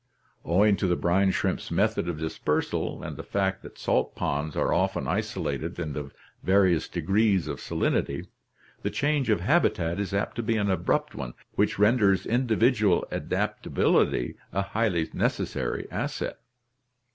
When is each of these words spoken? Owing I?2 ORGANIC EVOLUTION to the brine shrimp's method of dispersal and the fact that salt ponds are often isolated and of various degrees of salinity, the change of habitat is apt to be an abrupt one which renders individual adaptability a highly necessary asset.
Owing 0.43 0.49
I?2 0.49 0.49
ORGANIC 0.49 0.49
EVOLUTION 0.49 0.75
to 0.77 0.87
the 0.87 0.95
brine 1.01 1.31
shrimp's 1.31 1.69
method 1.69 2.09
of 2.09 2.17
dispersal 2.17 3.03
and 3.03 3.17
the 3.17 3.21
fact 3.23 3.61
that 3.61 3.77
salt 3.77 4.15
ponds 4.15 4.55
are 4.55 4.73
often 4.73 5.07
isolated 5.07 5.77
and 5.77 5.95
of 5.95 6.11
various 6.41 6.87
degrees 6.87 7.47
of 7.47 7.59
salinity, 7.59 8.25
the 8.81 8.89
change 8.89 9.29
of 9.29 9.41
habitat 9.41 9.99
is 9.99 10.11
apt 10.11 10.37
to 10.37 10.41
be 10.41 10.57
an 10.57 10.71
abrupt 10.71 11.13
one 11.13 11.35
which 11.53 11.77
renders 11.77 12.25
individual 12.25 13.05
adaptability 13.11 14.33
a 14.51 14.63
highly 14.63 15.07
necessary 15.13 15.85
asset. 15.91 16.39